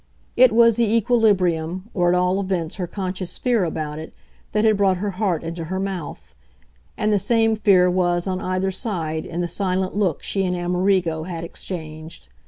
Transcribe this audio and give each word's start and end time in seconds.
It 0.35 0.51
was 0.51 0.77
the 0.77 0.91
equilibrium, 0.95 1.91
or 1.93 2.09
at 2.09 2.15
all 2.17 2.39
events 2.41 2.77
her 2.77 2.87
conscious 2.87 3.37
fear 3.37 3.63
about 3.63 3.99
it, 3.99 4.15
that 4.51 4.65
had 4.65 4.75
brought 4.75 4.97
her 4.97 5.11
heart 5.11 5.43
into 5.43 5.65
her 5.65 5.79
mouth; 5.79 6.33
and 6.97 7.13
the 7.13 7.19
same 7.19 7.55
fear 7.55 7.87
was, 7.87 8.25
on 8.25 8.41
either 8.41 8.71
side, 8.71 9.27
in 9.27 9.41
the 9.41 9.47
silent 9.47 9.95
look 9.95 10.23
she 10.23 10.43
and 10.43 10.55
Amerigo 10.57 11.25
had 11.25 11.43
exchanged. 11.43 12.29